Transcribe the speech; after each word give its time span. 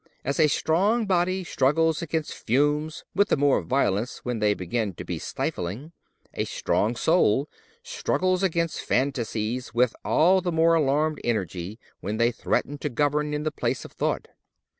As 0.25 0.39
a 0.39 0.47
strong 0.47 1.05
body 1.05 1.43
struggles 1.43 2.01
against 2.01 2.33
fumes 2.33 3.03
with 3.13 3.29
the 3.29 3.37
more 3.37 3.61
violence 3.61 4.25
when 4.25 4.39
they 4.39 4.55
begin 4.55 4.95
to 4.95 5.03
be 5.05 5.19
stifling, 5.19 5.91
a 6.33 6.43
strong 6.45 6.95
soul 6.95 7.47
struggles 7.83 8.41
against 8.41 8.79
phantasies 8.81 9.75
with 9.75 9.95
all 10.03 10.41
the 10.41 10.51
more 10.51 10.73
alarmed 10.73 11.21
energy 11.23 11.77
when 11.99 12.17
they 12.17 12.31
threaten 12.31 12.79
to 12.79 12.89
govern 12.89 13.31
in 13.31 13.43
the 13.43 13.51
place 13.51 13.85
of 13.85 13.91
thought. 13.91 14.29